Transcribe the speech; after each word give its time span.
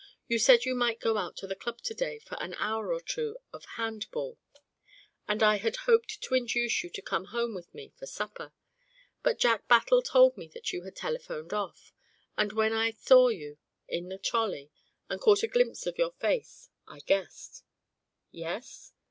You 0.27 0.39
said 0.39 0.65
you 0.65 0.73
might 0.73 0.99
go 0.99 1.17
out 1.17 1.37
to 1.37 1.45
the 1.45 1.55
Club 1.55 1.79
to 1.81 1.93
day 1.93 2.17
for 2.17 2.33
an 2.41 2.55
hour 2.55 2.91
or 2.91 3.01
two 3.01 3.37
of 3.53 3.63
hand 3.77 4.07
ball, 4.09 4.39
and 5.27 5.43
I 5.43 5.57
had 5.57 5.75
hoped 5.85 6.23
to 6.23 6.33
induce 6.33 6.83
you 6.83 6.89
to 6.89 7.03
come 7.03 7.25
home 7.25 7.53
with 7.53 7.71
me 7.71 7.93
for 7.99 8.07
supper. 8.07 8.51
But 9.21 9.37
Jack 9.37 9.67
Battle 9.67 10.01
told 10.01 10.37
me 10.37 10.47
that 10.55 10.73
you 10.73 10.81
had 10.85 10.95
telephoned 10.95 11.53
off 11.53 11.93
and 12.35 12.51
when 12.51 12.73
I 12.73 12.89
saw 12.93 13.27
you 13.27 13.59
in 13.87 14.09
the 14.09 14.17
trolley, 14.17 14.71
and 15.07 15.21
caught 15.21 15.43
a 15.43 15.47
glimpse 15.47 15.85
of 15.85 15.99
your 15.99 16.13
face, 16.13 16.71
I 16.87 17.01
guessed" 17.01 17.63
"Yes?" 18.31 18.93